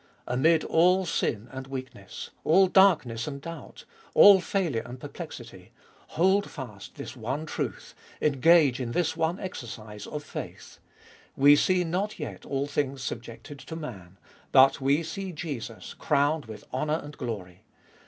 Amid 0.25 0.63
all 0.63 1.05
sin 1.05 1.47
and 1.51 1.67
weakness, 1.67 2.31
all 2.43 2.65
darkness 2.65 3.27
and 3.27 3.39
doubt, 3.39 3.85
all 4.15 4.41
failure 4.41 4.81
and 4.83 4.99
perplexity, 4.99 5.71
hold 6.17 6.49
fast 6.49 6.95
this 6.95 7.15
one 7.15 7.45
truth, 7.45 7.93
engage 8.19 8.79
in 8.79 8.93
this 8.93 9.15
one 9.15 9.39
exercise 9.39 10.07
of 10.07 10.23
faith: 10.23 10.79
We 11.37 11.55
see 11.55 11.83
not 11.83 12.17
yet 12.17 12.47
all 12.47 12.65
things 12.65 13.03
subjected 13.03 13.59
to 13.59 13.75
man, 13.75 14.17
but 14.51 14.81
we 14.81 15.03
see 15.03 15.31
Jesus 15.33 15.93
crowned 15.93 16.45
with 16.45 16.63
honour 16.73 16.99
and 17.03 17.15
glory. 17.15 17.61